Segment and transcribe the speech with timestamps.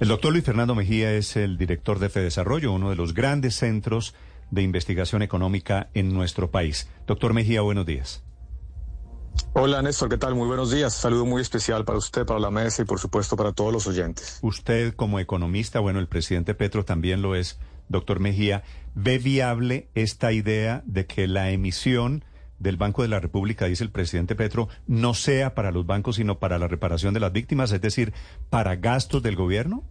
[0.00, 4.12] El doctor Luis Fernando Mejía es el director de FEDesarrollo, uno de los grandes centros
[4.50, 6.88] de investigación económica en nuestro país.
[7.06, 8.24] Doctor Mejía, buenos días.
[9.52, 10.34] Hola Néstor, ¿qué tal?
[10.34, 10.94] Muy buenos días.
[10.94, 14.40] Saludo muy especial para usted, para la mesa y por supuesto para todos los oyentes.
[14.42, 18.64] Usted como economista, bueno, el presidente Petro también lo es, doctor Mejía,
[18.96, 22.24] ¿ve viable esta idea de que la emisión
[22.58, 26.38] del Banco de la República, dice el presidente Petro, no sea para los bancos, sino
[26.38, 28.12] para la reparación de las víctimas, es decir,
[28.50, 29.84] para gastos del gobierno?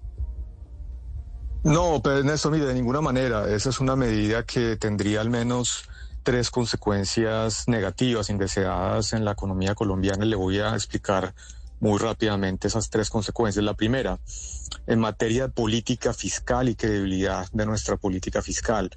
[1.63, 3.49] No, pero Néstor, mire, de ninguna manera.
[3.49, 5.87] Esa es una medida que tendría al menos
[6.21, 10.25] tres consecuencias negativas indeseadas en la economía colombiana.
[10.25, 11.33] Le voy a explicar
[11.79, 13.63] muy rápidamente esas tres consecuencias.
[13.63, 14.19] La primera,
[14.87, 18.89] en materia de política fiscal y credibilidad de nuestra política fiscal.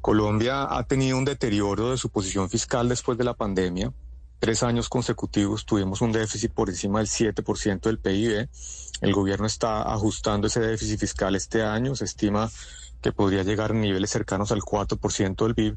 [0.00, 3.92] Colombia ha tenido un deterioro de su posición fiscal después de la pandemia.
[4.38, 8.48] Tres años consecutivos tuvimos un déficit por encima del 7% del PIB.
[9.00, 11.96] El gobierno está ajustando ese déficit fiscal este año.
[11.96, 12.48] Se estima
[13.02, 15.76] que podría llegar a niveles cercanos al 4% del PIB.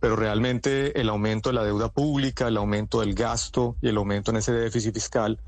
[0.00, 4.30] Pero realmente el aumento de la deuda pública, el aumento del gasto y el aumento
[4.30, 5.38] en ese déficit fiscal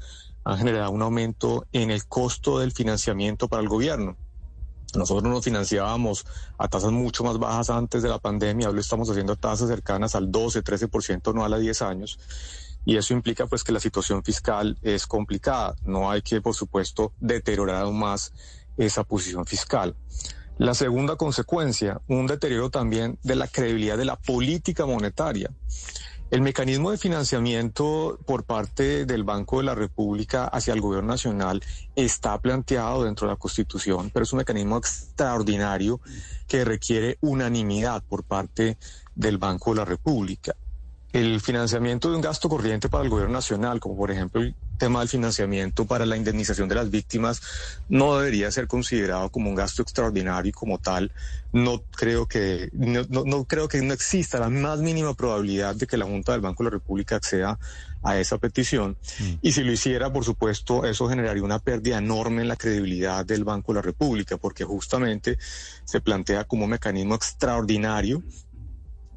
[0.44, 4.16] han generado un aumento en el costo del financiamiento para el gobierno.
[4.94, 6.26] Nosotros nos financiábamos
[6.58, 9.68] a tasas mucho más bajas antes de la pandemia, ahora lo estamos haciendo a tasas
[9.68, 12.18] cercanas al 12, 13% anual a 10 años.
[12.84, 15.76] Y eso implica pues que la situación fiscal es complicada.
[15.84, 18.32] No hay que, por supuesto, deteriorar aún más
[18.76, 19.94] esa posición fiscal.
[20.58, 25.50] La segunda consecuencia, un deterioro también de la credibilidad de la política monetaria.
[26.32, 31.62] El mecanismo de financiamiento por parte del Banco de la República hacia el gobierno nacional
[31.94, 36.00] está planteado dentro de la Constitución, pero es un mecanismo extraordinario
[36.48, 38.78] que requiere unanimidad por parte
[39.14, 40.56] del Banco de la República.
[41.12, 44.98] El financiamiento de un gasto corriente para el gobierno nacional, como por ejemplo el tema
[44.98, 47.40] del financiamiento para la indemnización de las víctimas,
[47.88, 51.12] no debería ser considerado como un gasto extraordinario y como tal,
[51.52, 55.96] no creo que no, no, creo que no exista la más mínima probabilidad de que
[55.96, 57.60] la Junta del Banco de la República acceda
[58.02, 58.96] a esa petición.
[59.20, 59.34] Mm.
[59.40, 63.44] Y si lo hiciera, por supuesto, eso generaría una pérdida enorme en la credibilidad del
[63.44, 65.38] Banco de la República, porque justamente
[65.84, 68.20] se plantea como un mecanismo extraordinario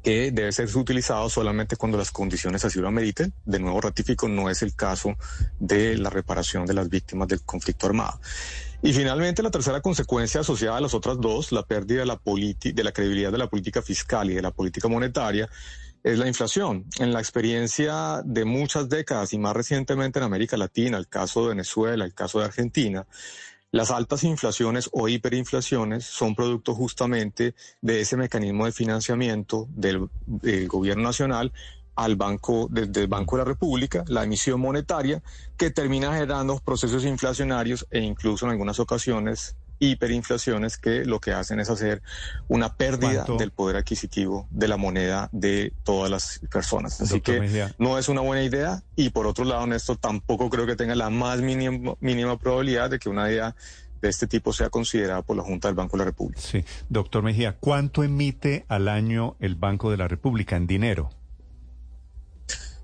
[0.06, 3.34] que debe ser utilizado solamente cuando las condiciones así lo ameriten.
[3.44, 5.16] De nuevo ratifico, no es el caso
[5.58, 8.20] de la reparación de las víctimas del conflicto armado.
[8.82, 12.84] Y finalmente, la tercera consecuencia asociada a las otras dos, la pérdida de la, de
[12.84, 15.48] la credibilidad de la política fiscal y de la política monetaria,
[16.04, 16.84] es la inflación.
[17.00, 21.48] En la experiencia de muchas décadas y más recientemente en América Latina, el caso de
[21.48, 23.04] Venezuela, el caso de Argentina,
[23.76, 30.08] las altas inflaciones o hiperinflaciones son producto justamente de ese mecanismo de financiamiento del,
[30.66, 31.52] gobierno nacional
[31.94, 35.22] al banco, desde el Banco de la República, la emisión monetaria,
[35.56, 41.60] que termina generando procesos inflacionarios e incluso en algunas ocasiones hiperinflaciones que lo que hacen
[41.60, 42.02] es hacer
[42.48, 47.00] una pérdida del poder adquisitivo de la moneda de todas las personas.
[47.00, 50.76] Así que no es una buena idea y por otro lado, esto tampoco creo que
[50.76, 53.54] tenga la más mínima, mínima probabilidad de que una idea
[54.00, 56.40] de este tipo sea considerada por la Junta del Banco de la República.
[56.40, 61.10] Sí, doctor Mejía, ¿cuánto emite al año el Banco de la República en dinero?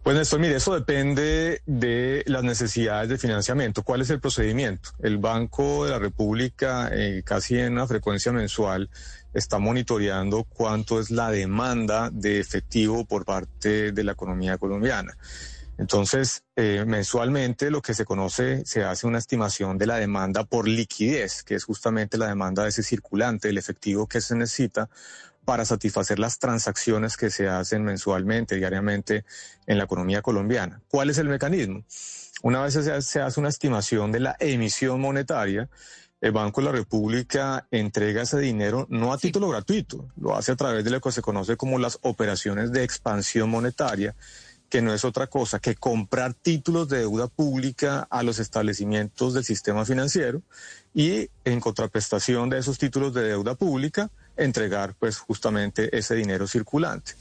[0.02, 3.84] Pues Néstor, mire, eso depende de las necesidades de financiamiento.
[3.84, 4.90] ¿Cuál es el procedimiento?
[4.98, 8.90] El Banco de la República, eh, casi en una frecuencia mensual,
[9.32, 15.16] está monitoreando cuánto es la demanda de efectivo por parte de la economía colombiana.
[15.78, 20.66] Entonces, eh, mensualmente lo que se conoce, se hace una estimación de la demanda por
[20.66, 24.90] liquidez, que es justamente la demanda de ese circulante, el efectivo que se necesita
[25.44, 29.24] para satisfacer las transacciones que se hacen mensualmente, diariamente
[29.66, 30.80] en la economía colombiana.
[30.88, 31.84] ¿Cuál es el mecanismo?
[32.42, 35.68] Una vez se hace una estimación de la emisión monetaria,
[36.20, 40.56] el Banco de la República entrega ese dinero no a título gratuito, lo hace a
[40.56, 44.14] través de lo que se conoce como las operaciones de expansión monetaria,
[44.68, 49.44] que no es otra cosa que comprar títulos de deuda pública a los establecimientos del
[49.44, 50.42] sistema financiero
[50.94, 57.12] y en contraprestación de esos títulos de deuda pública, entregar pues justamente ese dinero circulante.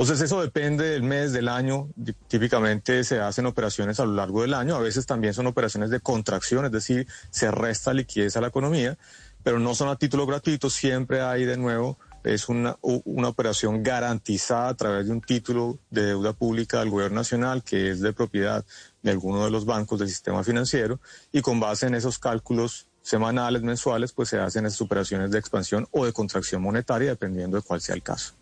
[0.00, 1.90] Entonces eso depende del mes, del año.
[2.28, 4.76] Típicamente se hacen operaciones a lo largo del año.
[4.76, 8.96] A veces también son operaciones de contracción, es decir, se resta liquidez a la economía,
[9.42, 10.70] pero no son a título gratuito.
[10.70, 16.06] Siempre hay de nuevo, es una, una operación garantizada a través de un título de
[16.06, 18.64] deuda pública del gobierno nacional que es de propiedad
[19.02, 21.00] de alguno de los bancos del sistema financiero
[21.32, 25.86] y con base en esos cálculos semanales, mensuales, pues se hacen esas operaciones de expansión
[25.90, 28.34] o de contracción monetaria, dependiendo de cuál sea el caso.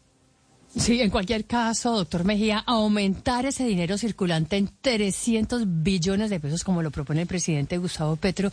[0.77, 6.63] Sí, en cualquier caso, doctor Mejía, aumentar ese dinero circulante en 300 billones de pesos,
[6.63, 8.51] como lo propone el presidente Gustavo Petro,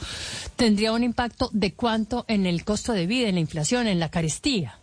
[0.56, 4.10] tendría un impacto de cuánto en el costo de vida, en la inflación, en la
[4.10, 4.80] carestía.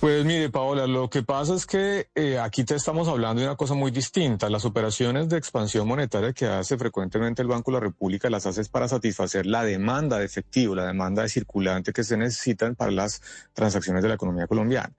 [0.00, 3.56] Pues mire, Paola, lo que pasa es que eh, aquí te estamos hablando de una
[3.56, 4.48] cosa muy distinta.
[4.48, 8.64] Las operaciones de expansión monetaria que hace frecuentemente el Banco de la República las hace
[8.64, 13.20] para satisfacer la demanda de efectivo, la demanda de circulante que se necesitan para las
[13.52, 14.94] transacciones de la economía colombiana.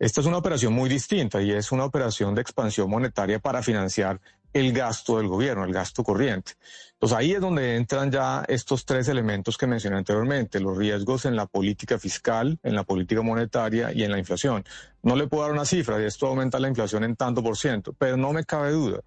[0.00, 4.20] Esta es una operación muy distinta y es una operación de expansión monetaria para financiar
[4.52, 6.54] el gasto del gobierno, el gasto corriente.
[7.00, 11.34] Entonces ahí es donde entran ya estos tres elementos que mencioné anteriormente, los riesgos en
[11.34, 14.64] la política fiscal, en la política monetaria y en la inflación.
[15.02, 17.94] No le puedo dar una cifra, de esto aumenta la inflación en tanto por ciento,
[17.94, 19.00] pero no me cabe duda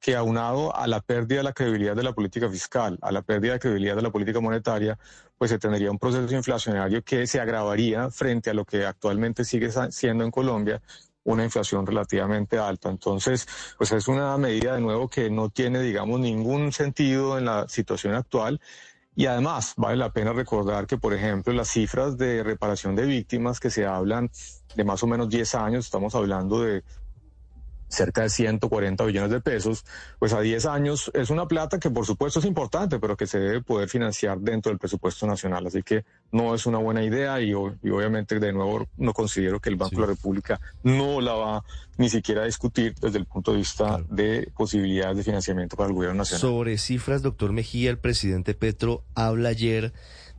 [0.00, 3.52] que aunado a la pérdida de la credibilidad de la política fiscal, a la pérdida
[3.52, 4.98] de credibilidad de la política monetaria,
[5.36, 9.70] pues se tendría un proceso inflacionario que se agravaría frente a lo que actualmente sigue
[9.92, 10.82] siendo en Colombia
[11.24, 12.88] una inflación relativamente alta.
[12.88, 17.68] Entonces, pues es una medida de nuevo que no tiene, digamos, ningún sentido en la
[17.68, 18.60] situación actual.
[19.14, 23.58] Y además, vale la pena recordar que, por ejemplo, las cifras de reparación de víctimas
[23.58, 24.30] que se hablan
[24.76, 26.84] de más o menos 10 años, estamos hablando de
[27.88, 29.84] cerca de 140 billones de pesos,
[30.18, 33.38] pues a 10 años es una plata que por supuesto es importante, pero que se
[33.38, 35.66] debe poder financiar dentro del presupuesto nacional.
[35.66, 39.76] Así que no es una buena idea y, obviamente de nuevo no considero que el
[39.76, 41.64] Banco de la República no la va
[41.96, 45.94] ni siquiera a discutir desde el punto de vista de posibilidades de financiamiento para el
[45.94, 46.40] gobierno nacional.
[46.40, 49.92] Sobre cifras, doctor Mejía, el presidente Petro habla ayer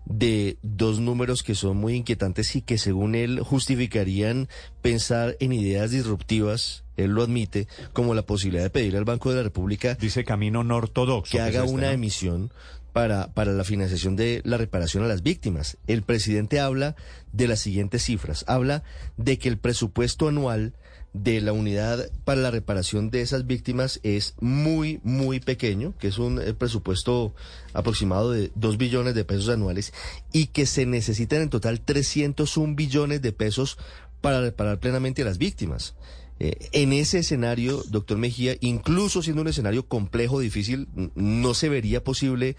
[0.05, 4.49] de dos números que son muy inquietantes y que según él justificarían
[4.81, 9.37] pensar en ideas disruptivas, él lo admite, como la posibilidad de pedir al Banco de
[9.37, 9.95] la República...
[9.95, 11.31] Dice camino no ortodoxo.
[11.31, 12.51] Que haga una emisión
[12.93, 15.77] para, para la financiación de la reparación a las víctimas.
[15.87, 16.95] El presidente habla
[17.31, 18.43] de las siguientes cifras.
[18.47, 18.83] Habla
[19.17, 20.73] de que el presupuesto anual
[21.13, 26.19] de la unidad para la reparación de esas víctimas es muy, muy pequeño, que es
[26.19, 27.33] un eh, presupuesto
[27.73, 29.93] aproximado de 2 billones de pesos anuales
[30.31, 33.77] y que se necesitan en total 301 billones de pesos
[34.21, 35.95] para reparar plenamente a las víctimas.
[36.39, 42.03] Eh, en ese escenario, doctor Mejía, incluso siendo un escenario complejo, difícil, no se vería
[42.03, 42.55] posible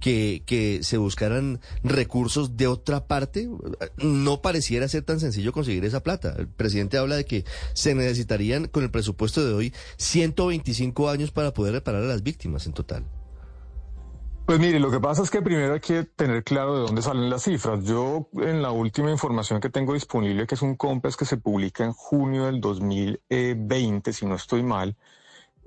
[0.00, 3.48] que, se buscaran recursos de otra parte.
[3.98, 6.34] No pareciera ser tan sencillo conseguir esa plata.
[6.36, 7.44] El presidente habla de que
[7.74, 12.66] se necesitarían, con el presupuesto de hoy, 125 años para poder reparar a las víctimas
[12.66, 13.04] en total.
[14.50, 17.30] Pues mire, lo que pasa es que primero hay que tener claro de dónde salen
[17.30, 17.84] las cifras.
[17.84, 21.84] Yo en la última información que tengo disponible, que es un COMPES que se publica
[21.84, 24.96] en junio del 2020, si no estoy mal,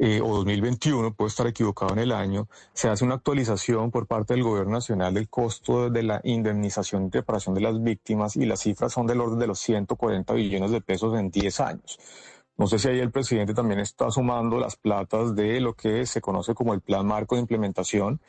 [0.06, 4.34] eh, o 2021, puedo estar equivocado en el año, se hace una actualización por parte
[4.34, 8.60] del Gobierno Nacional del costo de la indemnización y reparación de las víctimas y las
[8.60, 11.98] cifras son del orden de los 140 billones de pesos en 10 años.
[12.58, 16.20] No sé si ahí el presidente también está sumando las platas de lo que se
[16.20, 18.20] conoce como el Plan Marco de Implementación,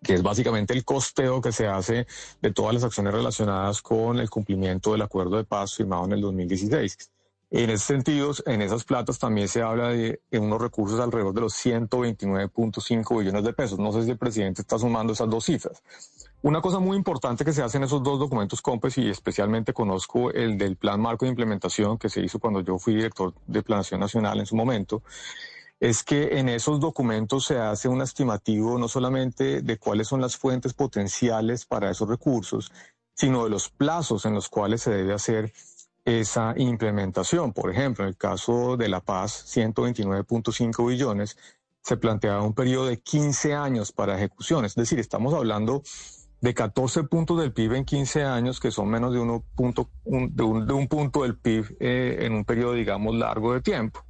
[0.00, 2.06] que es básicamente el costeo que se hace
[2.40, 6.20] de todas las acciones relacionadas con el cumplimiento del acuerdo de paz firmado en el
[6.20, 7.10] 2016.
[7.54, 11.52] En ese sentido, en esas platas también se habla de, unos recursos alrededor de los
[11.52, 13.78] 129.5 billones de pesos.
[13.78, 15.82] No sé si el presidente está sumando esas dos cifras.
[16.40, 20.30] Una cosa muy importante que se hace en esos dos documentos COMPES y especialmente conozco
[20.30, 24.00] el del Plan Marco de Implementación que se hizo cuando yo fui director de Planación
[24.00, 25.02] Nacional en su momento,
[25.78, 30.38] es que en esos documentos se hace un estimativo no solamente de cuáles son las
[30.38, 32.72] fuentes potenciales para esos recursos,
[33.14, 35.52] sino de los plazos en los cuales se debe hacer
[36.04, 37.52] esa implementación.
[37.52, 41.36] Por ejemplo, en el caso de La Paz, 129.5 billones,
[41.82, 44.64] se planteaba un periodo de 15 años para ejecución.
[44.64, 45.82] Es decir, estamos hablando
[46.40, 50.42] de 14 puntos del PIB en 15 años, que son menos de, uno punto, de,
[50.42, 54.04] un, punto del PIB eh, en un periodo, digamos, largo de tiempo.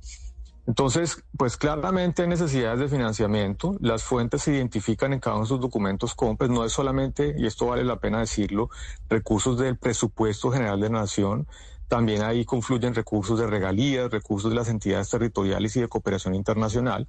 [0.66, 3.76] Entonces, pues claramente hay necesidades de financiamiento.
[3.80, 6.50] Las fuentes se identifican en cada uno de sus documentos COMPES.
[6.50, 8.70] No es solamente, y esto vale la pena decirlo,
[9.08, 11.48] recursos del presupuesto general de la nación,
[11.92, 17.06] también ahí confluyen recursos de regalías, recursos de las entidades territoriales y de cooperación internacional,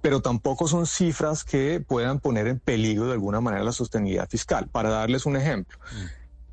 [0.00, 4.68] pero tampoco son cifras que puedan poner en peligro de alguna manera la sostenibilidad fiscal.
[4.72, 5.76] Para darles un ejemplo,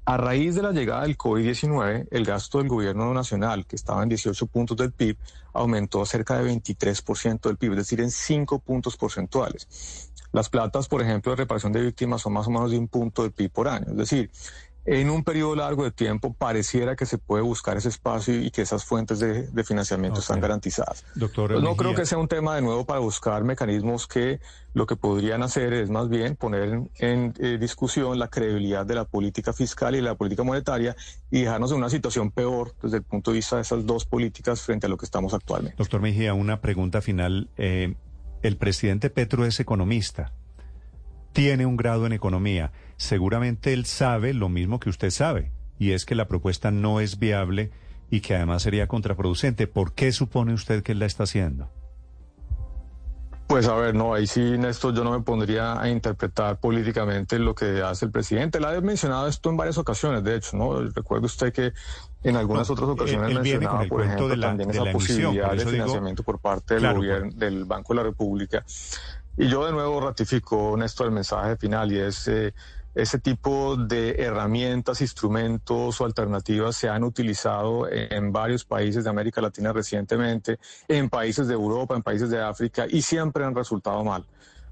[0.03, 4.09] A raíz de la llegada del COVID-19, el gasto del gobierno nacional, que estaba en
[4.09, 5.15] 18 puntos del PIB,
[5.53, 10.09] aumentó cerca de 23% del PIB, es decir, en 5 puntos porcentuales.
[10.31, 13.23] Las platas, por ejemplo, de reparación de víctimas son más o menos de un punto
[13.23, 13.87] del PIB por año.
[13.91, 14.29] Es decir,
[14.91, 18.63] en un periodo largo de tiempo pareciera que se puede buscar ese espacio y que
[18.63, 21.05] esas fuentes de, financiamiento están garantizadas.
[21.13, 24.39] Doctor no creo que sea un tema de nuevo para buscar mecanismos que
[24.73, 29.05] lo que podrían hacer es más bien poner en, eh, discusión la credibilidad de la
[29.05, 30.95] política fiscal y la política monetaria
[31.29, 34.61] y dejarnos en una situación peor desde el punto de vista de esas dos políticas
[34.61, 35.75] frente a lo que estamos actualmente.
[35.77, 37.49] Doctor Mejía, una pregunta final.
[37.57, 37.93] Eh,
[38.41, 40.33] el presidente Petro es economista
[41.33, 42.71] tiene un grado en economía.
[42.99, 47.17] Seguramente él sabe lo mismo que usted sabe, y es que la propuesta no es
[47.17, 47.71] viable
[48.11, 49.67] y que además sería contraproducente.
[49.67, 51.71] ¿Por qué supone usted que él la está haciendo?
[53.47, 57.55] Pues a ver, no, ahí sí, Néstor, yo no me pondría a interpretar políticamente lo
[57.55, 58.59] que hace el presidente.
[58.59, 60.81] La ha mencionado esto en varias ocasiones, de hecho, ¿no?
[60.81, 61.71] Recuerde usted que
[62.21, 66.93] en algunas otras ocasiones mencionaba, por ejemplo, también esa posibilidad de financiamiento por parte del
[66.93, 68.65] gobierno, del Banco de la República.
[69.37, 72.53] Y yo de nuevo ratifico, Néstor, el mensaje final y es eh,
[72.95, 79.41] ese tipo de herramientas, instrumentos o alternativas se han utilizado en varios países de América
[79.41, 84.25] Latina recientemente, en países de Europa, en países de África y siempre han resultado mal.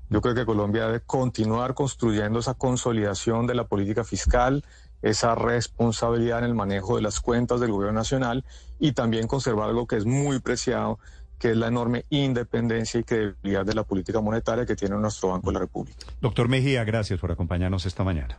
[0.10, 4.64] Yo creo que Colombia debe continuar construyendo esa consolidación de la política fiscal,
[5.02, 8.46] esa responsabilidad en el manejo de las cuentas del gobierno nacional
[8.80, 11.00] y también conservar algo que es muy preciado,
[11.39, 15.48] que es la enorme independencia y credibilidad de la política monetaria que tiene nuestro Banco
[15.48, 16.06] de la República.
[16.22, 18.38] Doctor Mejía, gracias por acompañarnos esta mañana.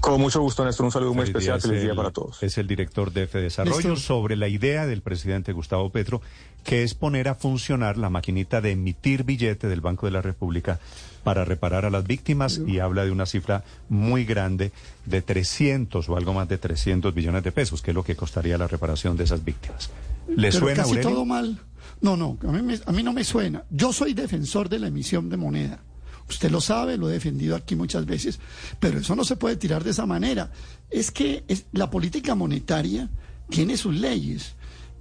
[0.00, 0.84] Con mucho gusto, Néstor.
[0.84, 1.60] Un saludo muy especial.
[1.62, 2.42] Feliz día para todos.
[2.42, 6.20] Es el director de F Desarrollo sobre la idea del presidente Gustavo Petro,
[6.62, 10.78] que es poner a funcionar la maquinita de emitir billete del Banco de la República
[11.22, 14.72] para reparar a las víctimas y habla de una cifra muy grande
[15.06, 18.58] de 300 o algo más de 300 billones de pesos, que es lo que costaría
[18.58, 19.90] la reparación de esas víctimas.
[20.28, 21.58] ¿Le suena, casi todo mal.
[22.00, 23.64] No, no, a mí, a mí no me suena.
[23.70, 25.82] Yo soy defensor de la emisión de moneda.
[26.28, 28.40] Usted lo sabe, lo he defendido aquí muchas veces,
[28.80, 30.50] pero eso no se puede tirar de esa manera.
[30.90, 33.10] Es que la política monetaria
[33.50, 34.54] tiene sus leyes.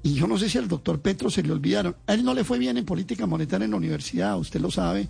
[0.06, 1.96] Y yo no sé si al doctor Petro se le olvidaron.
[2.08, 5.08] A él no le fue bien en política monetaria en la universidad, usted lo sabe.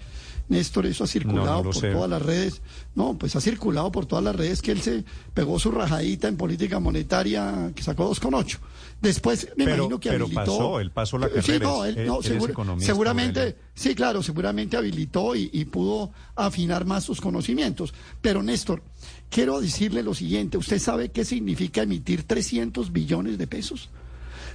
[0.50, 2.62] Néstor, eso ha circulado por todas las redes.
[2.94, 6.38] No, pues ha circulado por todas las redes que él se pegó su rajadita en
[6.38, 8.60] política monetaria que sacó 2,8.
[9.02, 10.42] Después me imagino que pero habilitó.
[10.46, 11.44] Pasó, él pasó la carrera.
[11.44, 12.20] Sí, no, él, no,
[12.78, 17.94] seguramente, sí, claro, seguramente habilitó y, y pudo afinar más sus conocimientos.
[18.22, 18.84] Pero Néstor,
[19.30, 23.90] quiero decirle lo siguiente: ¿usted sabe qué significa emitir 300 billones de pesos?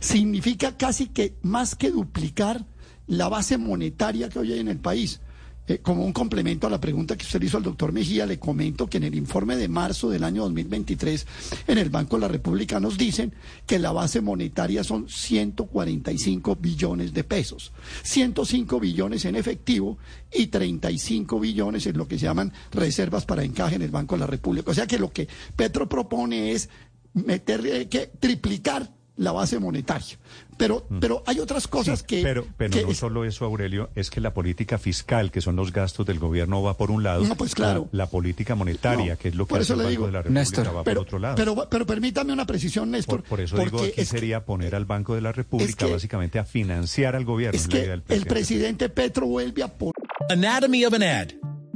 [0.01, 2.67] Significa casi que más que duplicar
[3.07, 5.21] la base monetaria que hoy hay en el país.
[5.69, 8.89] Eh, como un complemento a la pregunta que usted hizo al doctor Mejía, le comento
[8.89, 11.27] que en el informe de marzo del año 2023
[11.67, 13.35] en el Banco de la República nos dicen
[13.67, 19.99] que la base monetaria son 145 billones de pesos, 105 billones en efectivo
[20.33, 24.21] y 35 billones en lo que se llaman reservas para encaje en el Banco de
[24.21, 24.71] la República.
[24.71, 26.71] O sea que lo que Petro propone es
[27.13, 30.17] meter, que triplicar la base monetaria.
[30.57, 30.99] Pero, mm.
[30.99, 32.23] pero hay otras cosas que...
[32.23, 36.07] Pero, pero no solo eso, Aurelio, es que la política fiscal, que son los gastos
[36.07, 37.25] del gobierno, va por un lado.
[37.25, 37.89] No, pues claro.
[37.93, 40.99] La, política monetaria, que es lo que hace el Banco de la República, va por
[40.99, 41.37] otro lado.
[41.37, 43.23] Pero, pero permítame una precisión, Néstor.
[43.23, 47.25] Por, eso digo, aquí sería poner al Banco de la República básicamente a financiar al
[47.25, 47.59] gobierno.
[47.59, 49.69] Es que el presidente Petro vuelve a...
[49.69, 49.93] Por...
[50.31, 51.29] Anatomy of an ad.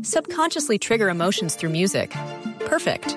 [0.03, 2.13] Subconsciously trigger emotions through music.
[2.69, 3.17] Perfect.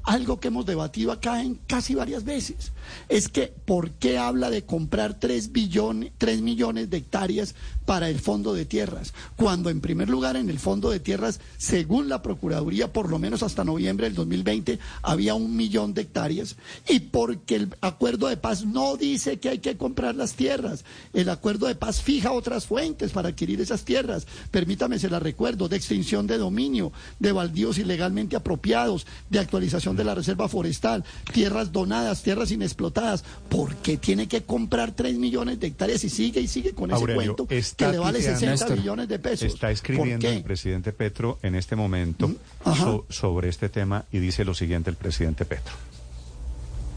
[0.03, 2.71] algo que hemos debatido acá en casi varias veces.
[3.09, 7.55] Es que, ¿por qué habla de comprar 3, billones, 3 millones de hectáreas
[7.85, 9.13] para el Fondo de Tierras?
[9.35, 13.43] Cuando, en primer lugar, en el Fondo de Tierras, según la Procuraduría, por lo menos
[13.43, 16.55] hasta noviembre del 2020, había un millón de hectáreas.
[16.87, 20.83] Y porque el acuerdo de paz no dice que hay que comprar las tierras.
[21.13, 24.27] El acuerdo de paz fija otras fuentes para adquirir esas tierras.
[24.49, 30.03] Permítame, se las recuerdo, de extinción de dominio, de baldíos ilegalmente apropiados, de actualización de
[30.03, 33.23] la reserva forestal, tierras donadas, tierras inexplotadas.
[33.49, 37.13] ¿Por qué tiene que comprar 3 millones de hectáreas y sigue y sigue con ese
[37.13, 39.53] cuento que le vale 60 millones de pesos?
[39.53, 44.53] Está escribiendo el presidente Petro en este momento mm, sobre este tema y dice lo
[44.53, 45.73] siguiente el presidente Petro.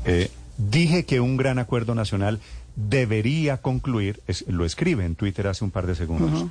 [0.04, 2.40] Eh, Dije que un gran acuerdo nacional
[2.76, 6.46] debería concluir, lo escribe en Twitter hace un par de segundos,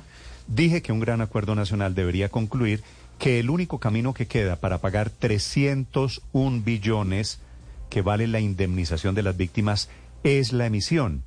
[0.46, 2.82] dije que un gran acuerdo nacional debería concluir
[3.18, 7.38] que el único camino que queda para pagar 301 billones
[7.90, 9.88] que vale la indemnización de las víctimas
[10.24, 11.22] es la emisión.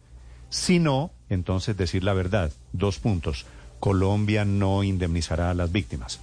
[0.50, 2.51] Si no, entonces decir la verdad.
[2.74, 3.46] Dos puntos.
[3.79, 6.20] Colombia no indemnizará a las víctimas.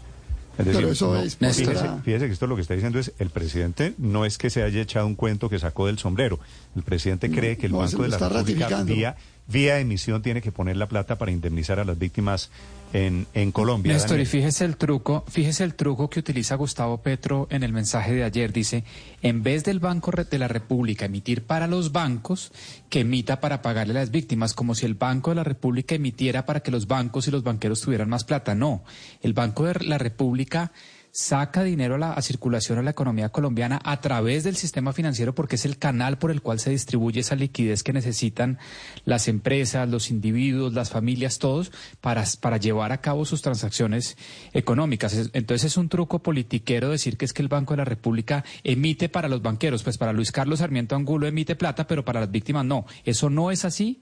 [0.59, 4.25] Es decir, eso es fíjese, que esto lo que está diciendo es, el presidente no
[4.25, 6.39] es que se haya echado un cuento que sacó del sombrero.
[6.77, 9.17] El presidente cree que el Banco de la República vía,
[9.49, 12.51] vía emisión tiene que poner la plata para indemnizar a las víctimas
[12.95, 13.93] en, en Colombia.
[13.93, 18.13] Néstor, y fíjese el truco, fíjese el truco que utiliza Gustavo Petro en el mensaje
[18.13, 18.53] de ayer.
[18.53, 18.85] Dice,
[19.21, 22.53] en vez del Banco de la República emitir para los bancos,
[22.89, 26.47] que emita para pagarle a las víctimas, como si el Banco de la República emitiera
[26.47, 28.55] para que los bancos y los banqueros tuvieran más plata.
[28.55, 28.85] No,
[29.23, 30.71] el Banco de la República
[31.15, 35.55] saca dinero a, la, circulación a la economía colombiana a través del sistema financiero porque
[35.55, 38.59] es el canal por el cual se distribuye esa liquidez que necesitan
[39.05, 44.17] las empresas, los individuos, las familias, todos, para, para llevar a cabo sus transacciones
[44.55, 45.31] económicas.
[45.35, 49.09] Entonces es un truco politiquero decir que es que el Banco de la República emite
[49.09, 52.65] para los banqueros, pues para Luis Carlos Sarmiento Angulo emite plata, pero para las víctimas
[52.65, 52.87] no.
[53.05, 54.01] Eso no es así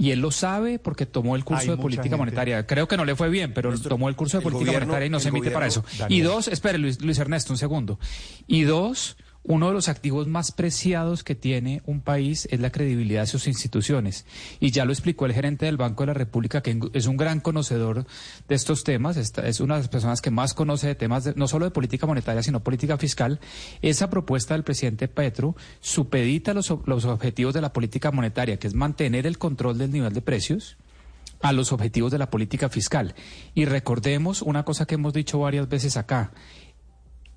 [0.00, 2.66] y él lo sabe porque tomó el curso de política monetaria.
[2.66, 5.20] Creo que no le fue bien, pero tomó el curso de política monetaria y no
[5.20, 5.84] se emite para eso.
[6.08, 7.98] Y dos, espere Luis, Luis Ernesto, un segundo.
[8.46, 13.22] Y dos, uno de los activos más preciados que tiene un país es la credibilidad
[13.22, 14.26] de sus instituciones.
[14.60, 17.40] Y ya lo explicó el gerente del Banco de la República, que es un gran
[17.40, 18.06] conocedor
[18.48, 21.64] de estos temas, es una de las personas que más conoce de temas no solo
[21.64, 23.40] de política monetaria, sino política fiscal.
[23.80, 28.74] Esa propuesta del presidente Petro supedita los, los objetivos de la política monetaria, que es
[28.74, 30.76] mantener el control del nivel de precios
[31.42, 33.14] a los objetivos de la política fiscal.
[33.54, 36.32] Y recordemos una cosa que hemos dicho varias veces acá,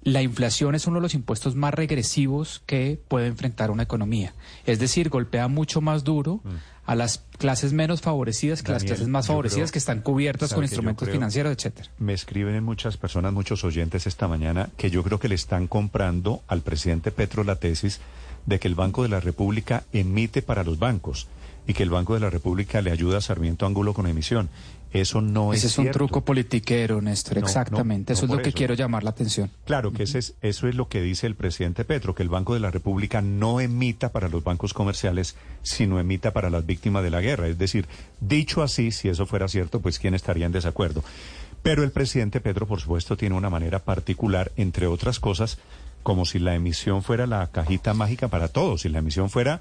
[0.03, 4.33] la inflación es uno de los impuestos más regresivos que puede enfrentar una economía.
[4.65, 6.49] Es decir, golpea mucho más duro mm.
[6.85, 11.09] a las clases menos favorecidas que las clases más favorecidas que están cubiertas con instrumentos
[11.09, 11.89] financieros, etcétera.
[11.99, 16.43] Me escriben muchas personas, muchos oyentes esta mañana que yo creo que le están comprando
[16.47, 17.99] al presidente Petro la tesis
[18.45, 21.27] de que el Banco de la República emite para los bancos
[21.65, 24.49] y que el Banco de la República le ayuda a Sarmiento Ángulo con emisión.
[24.93, 28.13] Eso no ese es Ese es un truco politiquero, Néstor, exactamente.
[28.13, 29.49] eso es lo que quiero llamar la atención.
[29.65, 32.53] Claro, que ese es, eso es lo que dice el presidente Petro, que el Banco
[32.53, 37.09] de la República no emita para los bancos comerciales, sino emita para las víctimas de
[37.09, 37.47] la guerra.
[37.47, 37.87] Es decir,
[38.21, 41.03] dicho así, si eso fuera cierto, pues ¿quién estaría en desacuerdo?
[41.63, 45.57] Pero el presidente Petro, por supuesto, tiene una manera particular, entre otras cosas,
[46.03, 49.59] como si la emisión fuera la cajita mágica para todos, si la emisión fuera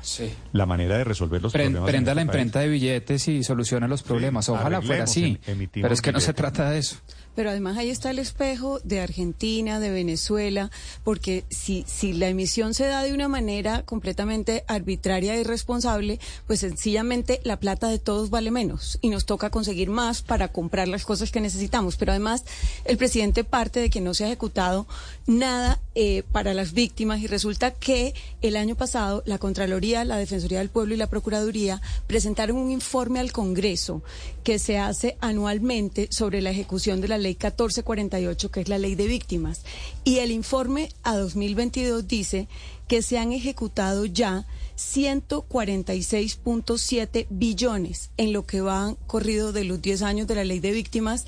[0.53, 1.85] la manera de resolver los problemas.
[1.85, 4.49] Prenda la este imprenta de billetes y solucione los problemas.
[4.49, 5.39] Ojalá fuera así.
[5.73, 6.97] pero es que no se trata de eso.
[7.35, 10.71] Pero además ahí está el espejo de Argentina, de Venezuela,
[11.03, 16.61] porque si, si la emisión se da de una manera completamente arbitraria e irresponsable, pues
[16.61, 21.07] sencillamente la plata de todos vale menos y nos toca conseguir más para comprar las
[21.07, 21.97] cosas que necesitamos.
[21.97, 22.45] Pero además
[22.85, 24.87] el presidente parte de que no se ha ejecutado
[25.27, 30.59] nada eh, para las víctimas y resulta que el año pasado la Contraloría, la Defensoría
[30.59, 34.03] del Pueblo y la Procuraduría presentaron un informe al Congreso
[34.43, 38.95] que se hace anualmente sobre la ejecución de la ley 1448, que es la ley
[38.95, 39.63] de víctimas.
[40.05, 42.49] Y el informe a 2022 dice
[42.89, 50.03] que se han ejecutado ya 146.7 billones en lo que van corrido de los 10
[50.03, 51.25] años de la ley de víctimas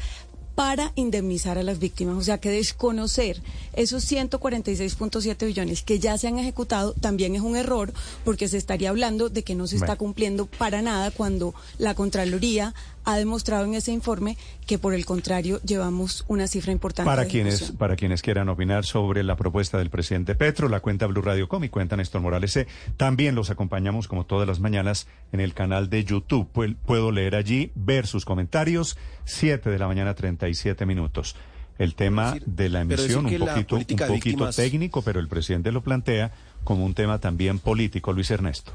[0.54, 2.16] para indemnizar a las víctimas.
[2.16, 7.56] O sea que desconocer esos 146.7 billones que ya se han ejecutado también es un
[7.56, 7.92] error
[8.24, 12.74] porque se estaría hablando de que no se está cumpliendo para nada cuando la Contraloría
[13.04, 14.36] ha demostrado en ese informe
[14.66, 17.08] que por el contrario llevamos una cifra importante.
[17.08, 21.22] Para quienes para quienes quieran opinar sobre la propuesta del presidente Petro, la cuenta Blue
[21.22, 25.54] Radio Com y cuenta Néstor Morales También los acompañamos como todas las mañanas en el
[25.54, 26.48] canal de YouTube.
[26.84, 28.96] Puedo leer allí, ver sus comentarios.
[29.24, 31.36] 7 de la mañana, 37 minutos.
[31.78, 36.32] El tema de la emisión, un poquito, un poquito técnico, pero el presidente lo plantea
[36.62, 38.72] como un tema también político, Luis Ernesto.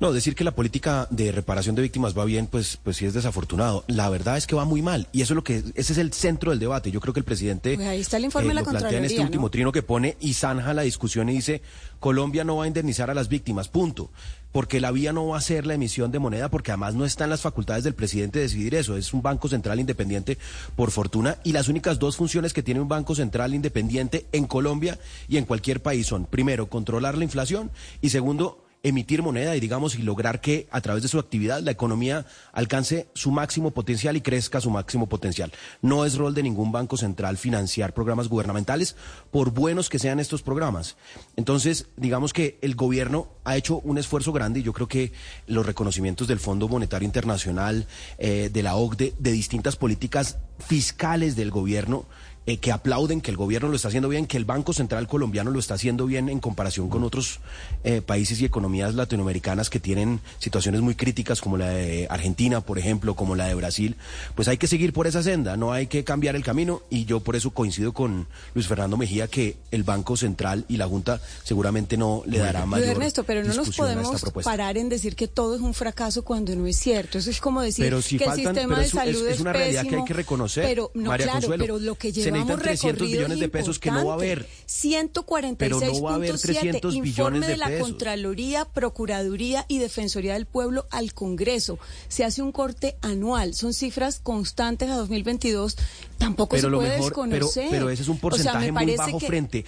[0.00, 3.14] No, decir que la política de reparación de víctimas va bien, pues, pues sí es
[3.14, 3.84] desafortunado.
[3.86, 6.12] La verdad es que va muy mal y eso es lo que ese es el
[6.12, 6.90] centro del debate.
[6.90, 9.04] Yo creo que el presidente pues ahí está el informe de la lo plantea en
[9.04, 11.62] este último trino que pone y zanja la discusión y dice
[12.00, 14.10] Colombia no va a indemnizar a las víctimas, punto.
[14.52, 17.24] Porque la vía no va a ser la emisión de moneda, porque además no está
[17.24, 18.96] en las facultades del presidente decidir eso.
[18.96, 20.38] Es un banco central independiente,
[20.76, 24.96] por fortuna, y las únicas dos funciones que tiene un banco central independiente en Colombia
[25.26, 29.96] y en cualquier país son, primero, controlar la inflación y segundo, emitir moneda y digamos
[29.96, 34.20] y lograr que a través de su actividad la economía alcance su máximo potencial y
[34.20, 35.52] crezca su máximo potencial.
[35.82, 38.94] No es rol de ningún banco central financiar programas gubernamentales
[39.30, 40.96] por buenos que sean estos programas.
[41.34, 45.12] Entonces, digamos que el gobierno ha hecho un esfuerzo grande y yo creo que
[45.46, 47.86] los reconocimientos del Fondo Monetario Internacional,
[48.18, 52.06] eh, de la OCDE, de distintas políticas fiscales del gobierno
[52.46, 55.50] eh, que aplauden que el gobierno lo está haciendo bien, que el Banco Central colombiano
[55.50, 57.40] lo está haciendo bien en comparación con otros
[57.84, 62.78] eh, países y economías latinoamericanas que tienen situaciones muy críticas como la de Argentina, por
[62.78, 63.96] ejemplo, como la de Brasil,
[64.34, 67.20] pues hay que seguir por esa senda, no hay que cambiar el camino y yo
[67.20, 71.96] por eso coincido con Luis Fernando Mejía que el Banco Central y la Junta seguramente
[71.96, 75.60] no le dará mayor Ernesto, pero no nos podemos parar en decir que todo es
[75.60, 77.18] un fracaso cuando no es cierto.
[77.18, 80.04] Eso es como decir que el sistema de salud es, es, una realidad que hay
[80.04, 80.64] que reconocer.
[80.64, 83.90] Pero no, María claro, Consuelo, pero lo que lleva necesitan 300 billones de pesos que
[83.90, 84.46] no va a haber.
[84.66, 87.88] 146.7 pero no va a haber 300 informe billones de, de la pesos.
[87.88, 91.78] Contraloría, Procuraduría y Defensoría del Pueblo al Congreso.
[92.08, 95.76] Se hace un corte anual, son cifras constantes a 2022.
[96.18, 97.66] Tampoco pero se puede mejor, pero, desconocer.
[97.70, 99.64] pero ese es un O sea, porcentaje muy bajo que frente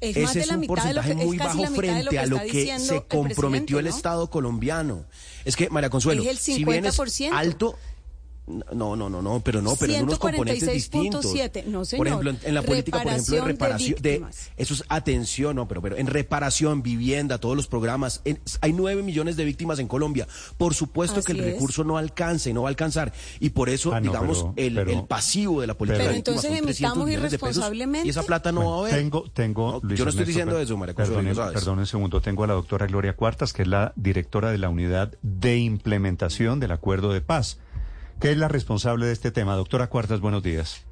[0.00, 3.78] es ese es un porcentaje que- muy bajo frente a lo que se el comprometió
[3.78, 3.90] el ¿no?
[3.90, 5.04] Estado colombiano.
[5.44, 7.30] Es que, María Consuelo, Es el si bien es 50%.
[7.32, 7.78] alto,
[8.46, 11.24] no, no, no, no, pero no, pero en unos componentes distintos.
[11.26, 12.06] 146.7, no, Por señor.
[12.08, 15.56] ejemplo, en, en la política, por ejemplo, de Reparación de reparación, de, eso es atención,
[15.56, 19.78] no, pero, pero en reparación, vivienda, todos los programas, en- hay nueve millones de víctimas
[19.78, 20.26] en Colombia.
[20.58, 21.46] Por supuesto que el es.
[21.54, 23.12] recurso no alcanza y no va a alcanzar.
[23.38, 26.10] Y por eso, Ah, no, digamos, pero- el, pero- el pasivo de la política pero
[26.10, 28.06] de víctimas entonces son 300 emitamos millones de pesos, irresponsablemente.
[28.06, 28.94] Y esa plata no va a haber.
[28.96, 31.52] Tengo, tengo, No, Luis yo no estoy Ernesto, diciendo eso, María sabes.
[31.54, 32.20] perdone un segundo.
[32.20, 36.58] Tengo a la doctora Gloria Cuartas, que es la directora de la unidad de implementación
[36.60, 37.58] del acuerdo de paz.
[38.22, 39.56] Que es la responsable de este tema?
[39.56, 40.84] Doctora Cuartas, buenos días.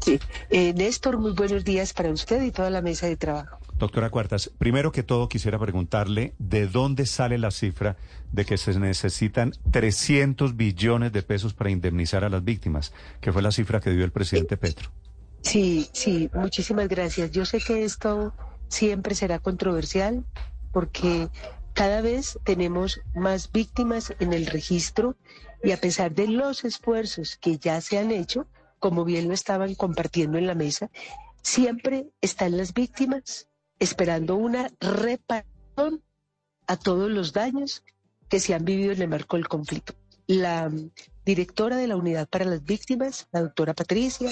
[0.00, 3.58] Sí, eh, Néstor, muy buenos días para usted y toda la mesa de trabajo.
[3.78, 7.96] Doctora Cuartas, primero que todo quisiera preguntarle de dónde sale la cifra
[8.32, 13.40] de que se necesitan 300 billones de pesos para indemnizar a las víctimas, que fue
[13.40, 14.90] la cifra que dio el presidente Petro.
[15.40, 17.30] Sí, sí, muchísimas gracias.
[17.30, 18.34] Yo sé que esto
[18.68, 20.22] siempre será controversial
[20.70, 21.30] porque
[21.72, 25.16] cada vez tenemos más víctimas en el registro
[25.62, 28.46] y a pesar de los esfuerzos que ya se han hecho,
[28.78, 30.90] como bien lo estaban compartiendo en la mesa,
[31.42, 33.48] siempre están las víctimas
[33.78, 36.02] esperando una reparación
[36.66, 37.84] a todos los daños
[38.28, 39.94] que se han vivido en el marco del conflicto.
[40.26, 40.90] La mm,
[41.24, 44.30] directora de la Unidad para las Víctimas, la doctora Patricia,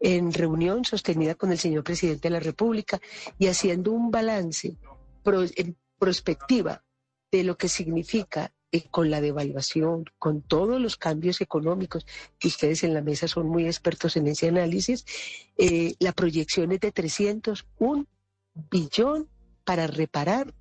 [0.00, 3.00] en reunión sostenida con el señor presidente de la República
[3.38, 4.76] y haciendo un balance
[5.24, 6.84] en prospectiva
[7.30, 12.06] de lo que significa eh, con la devaluación, con todos los cambios económicos,
[12.38, 15.04] que ustedes en la mesa son muy expertos en ese análisis,
[15.58, 18.06] eh, la proyección es de 301
[18.70, 19.28] billón
[19.64, 20.54] para reparar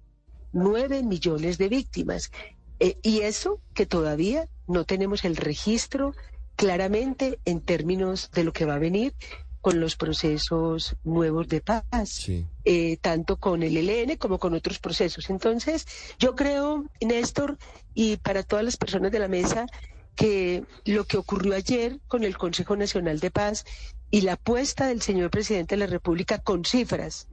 [0.52, 2.32] 9 millones de víctimas.
[2.80, 6.14] Eh, y eso que todavía no tenemos el registro
[6.56, 9.14] claramente en términos de lo que va a venir
[9.62, 12.46] con los procesos nuevos de paz, Sí.
[12.66, 15.30] eh, tanto con el ELN como con otros procesos.
[15.30, 15.86] Entonces,
[16.20, 17.58] yo creo, Néstor,
[17.94, 19.68] y para todas las personas de la mesa,
[20.16, 23.66] que lo que ocurrió ayer con el Consejo Nacional de Paz
[24.10, 27.28] y la apuesta del señor presidente de la República con cifras,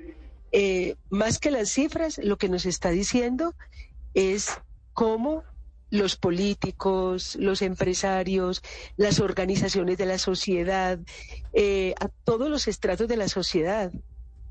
[0.53, 3.55] eh, más que las cifras, lo que nos está diciendo
[4.15, 4.49] es
[4.93, 5.45] cómo
[5.91, 8.63] los políticos, los empresarios,
[8.97, 10.99] las organizaciones de la sociedad,
[11.53, 13.93] eh, a todos los estratos de la sociedad,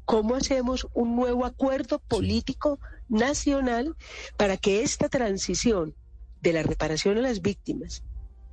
[0.06, 3.95] cómo hacemos un nuevo acuerdo político nacional
[4.36, 5.93] para que esta transición
[6.41, 8.04] de la reparación a las víctimas,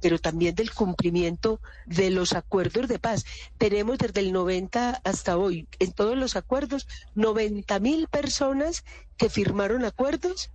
[0.00, 3.24] pero también del cumplimiento de los acuerdos de paz.
[3.56, 8.84] Tenemos desde el 90 hasta hoy, en todos los acuerdos, 90 mil personas
[9.16, 10.50] que firmaron acuerdos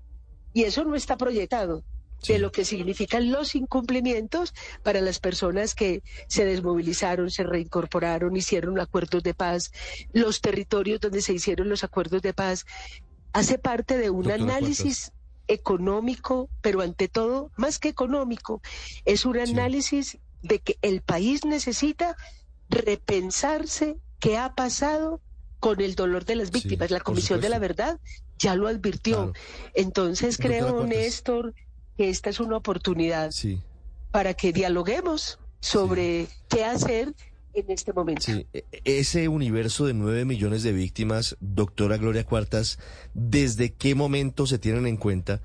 [0.53, 1.83] y eso no está proyectado
[2.21, 2.33] Sí.
[2.33, 4.53] de lo que significan los incumplimientos
[4.83, 9.71] para las personas que se desmovilizaron, se reincorporaron, hicieron acuerdos de paz,
[10.13, 12.65] los territorios donde se hicieron los acuerdos de paz.
[13.33, 15.11] Hace parte de un Doctora análisis
[15.47, 18.61] económico, pero ante todo, más que económico,
[19.05, 19.51] es un Sí.
[19.51, 22.15] análisis de que el país necesita
[22.69, 25.21] repensarse qué ha pasado
[25.59, 26.91] con el dolor de las Sí, víctimas.
[26.91, 27.59] la Comisión de la.
[27.59, 27.99] Verdad
[28.37, 29.33] ya lo advirtió.
[29.33, 29.33] Claro.
[29.73, 30.85] Entonces creo.
[30.85, 31.53] Néstor,
[31.99, 33.59] que esta es una oportunidad Sí.
[34.11, 37.13] para que dialoguemos sobre qué hacer
[37.53, 38.21] en este momento.
[38.23, 42.79] Sí, e- ese universo de 9 millones de víctimas, doctora Gloria Cuartas,
[43.13, 45.41] ¿desde qué momento se tienen en cuenta?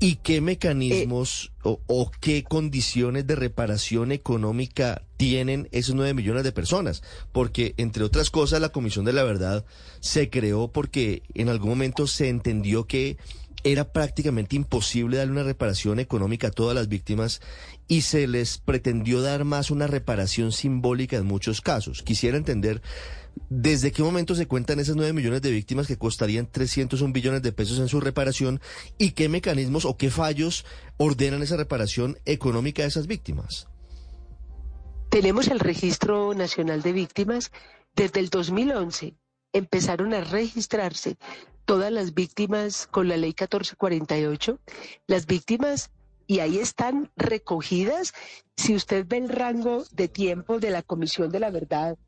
[0.00, 6.50] ¿Y qué mecanismos o, o qué condiciones de reparación económica tienen esos 9 millones de
[6.50, 7.04] personas?
[7.30, 9.64] Porque, entre otras cosas, la Comisión de la Verdad
[10.00, 13.18] se creó porque en algún momento se entendió que
[13.72, 17.40] era prácticamente imposible darle una reparación económica a todas las víctimas
[17.88, 22.04] y se les pretendió dar más una reparación simbólica en muchos casos.
[22.04, 22.80] Quisiera entender
[23.50, 27.50] desde qué momento se cuentan esas 9 millones de víctimas que costarían 301 billones de
[27.50, 28.60] pesos en su reparación
[28.98, 30.64] y qué mecanismos o qué fallos
[30.96, 33.66] ordenan esa reparación económica de esas víctimas.
[35.10, 37.50] Tenemos el Registro Nacional de Víctimas
[37.96, 39.16] desde el 2011
[39.52, 41.16] empezaron a registrarse
[41.66, 44.60] todas las víctimas con la ley 1448,
[45.06, 45.90] las víctimas,
[46.26, 48.14] y ahí están recogidas,
[48.56, 51.98] si usted ve el rango de tiempo de la Comisión de la Verdad,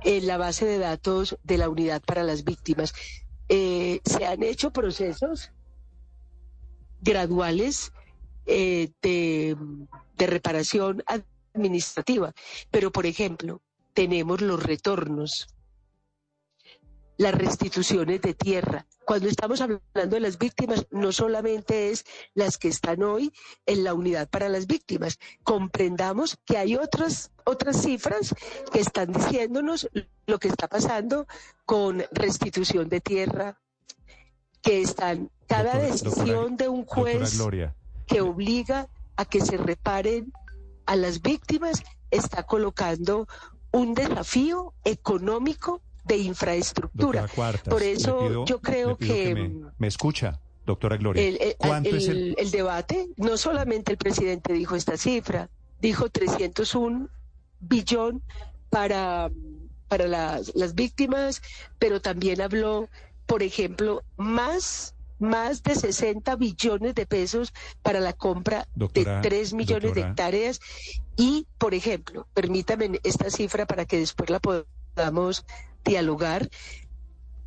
[0.03, 2.93] en la base de datos de la unidad para las víctimas.
[3.49, 5.51] Eh, se han hecho procesos
[7.01, 7.91] graduales
[8.45, 9.57] eh, de,
[10.15, 11.03] de reparación
[11.53, 12.33] administrativa,
[12.69, 13.61] pero por ejemplo,
[13.93, 15.47] tenemos los retornos
[17.17, 18.85] las restituciones de tierra.
[19.05, 23.33] Cuando estamos hablando de las víctimas, no solamente es las que están hoy
[23.65, 25.17] en la unidad para las víctimas.
[25.43, 28.35] Comprendamos que hay otras, otras cifras
[28.71, 29.89] que están diciéndonos
[30.25, 31.27] lo que está pasando
[31.65, 33.59] con restitución de tierra,
[34.61, 37.39] que están cada decisión de un juez
[38.05, 40.31] que obliga a que se reparen
[40.85, 43.27] a las víctimas está colocando
[43.71, 47.27] un desafío económico de infraestructura.
[47.69, 50.39] Por eso yo creo que, me, escucha.
[50.65, 57.07] Doctora Gloria, el, el, debate, no solamente el presidente dijo esta cifra, dijo 301
[57.61, 58.21] billón
[58.69, 59.31] para,
[59.87, 61.41] para las, las víctimas,
[61.79, 62.89] pero también habló,
[63.25, 69.95] por ejemplo, más más de 60 billones de pesos para la compra de 3 millones
[69.95, 70.59] de hectáreas
[71.15, 75.45] y, por ejemplo, permítame esta cifra para que después la podamos
[75.87, 76.49] dialogar,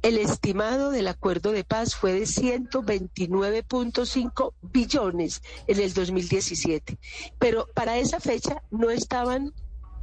[0.03, 6.99] el estimado del acuerdo de paz fue de 129.5 billones en el 2017,
[7.39, 9.53] pero para esa fecha no estaban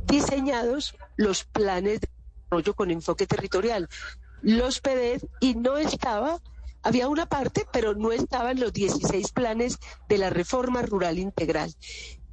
[0.06, 2.10] diseñados los planes de
[2.44, 3.90] desarrollo con enfoque territorial,
[4.44, 6.40] los PDED, y no estaba,
[6.84, 11.74] había una parte, pero no estaban los 16 planes de la reforma rural integral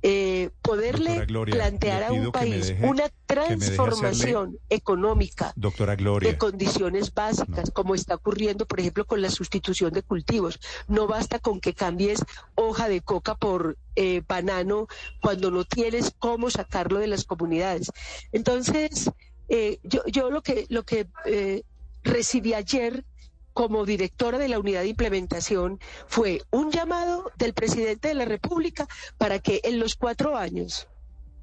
[0.07, 8.67] eh, poderle plantear a un país una transformación económica de condiciones básicas, como está ocurriendo,
[8.67, 10.61] por ejemplo, con la sustitución de cultivos.
[10.88, 12.23] No basta con que cambies
[12.55, 14.88] hoja de coca por eh, banano
[15.23, 17.90] cuando no tienes cómo sacarlo de las comunidades.
[18.31, 19.11] Entonces,
[19.49, 21.62] eh, yo, yo lo que, lo que eh,
[22.03, 23.07] recibí ayer
[23.55, 28.87] como directora de la unidad de implementación fue un llamado del presidente de la República
[29.17, 30.88] para que en los cuatro años,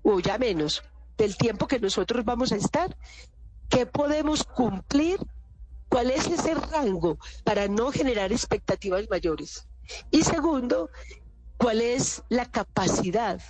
[0.03, 0.83] o ya menos,
[1.17, 2.95] del tiempo que nosotros vamos a estar,
[3.69, 5.19] ¿qué podemos cumplir?
[5.87, 9.67] ¿Cuál es ese rango para no generar expectativas mayores?
[10.09, 10.89] Y segundo,
[11.57, 13.41] ¿cuál es la capacidad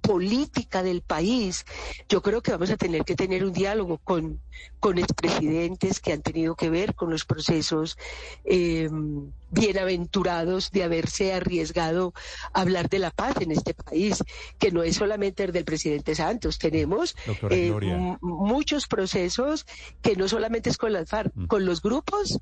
[0.00, 1.64] política del país.
[2.08, 4.40] Yo creo que vamos a tener que tener un diálogo con,
[4.78, 7.98] con expresidentes que han tenido que ver con los procesos
[8.44, 12.14] em, bienaventurados de haberse arriesgado
[12.52, 14.22] a hablar de la paz en este país,
[14.58, 16.58] que no es solamente el del presidente Santos.
[16.58, 17.16] Tenemos
[17.50, 17.72] eh,
[18.20, 19.66] muchos procesos
[20.02, 21.46] que no solamente es con las FARC, mm.
[21.46, 22.40] con los grupos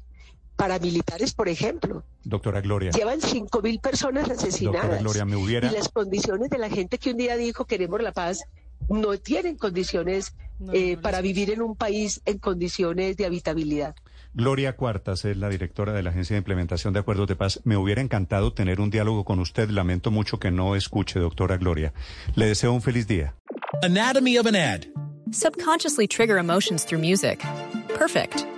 [0.58, 2.02] paramilitares, por ejemplo.
[2.24, 2.90] Doctora Gloria.
[2.90, 4.82] Llevan cinco mil personas asesinadas.
[4.82, 5.70] Doctora Gloria, me hubiera...
[5.70, 8.42] Y las condiciones de la gente que un día dijo queremos la paz
[8.88, 10.34] no tienen condiciones
[10.72, 13.94] eh, para vivir en un país en condiciones de habitabilidad.
[14.34, 17.60] Gloria Cuartas es la directora de la Agencia de Implementación de Acuerdos de Paz.
[17.64, 19.70] Me hubiera encantado tener un diálogo con usted.
[19.70, 21.92] Lamento mucho que no escuche, doctora Gloria.
[22.34, 23.34] Le deseo un feliz día.
[23.82, 24.82] Anatomy of an ad.
[25.30, 27.44] Subconsciously trigger emotions through music.
[27.96, 28.57] Perfect.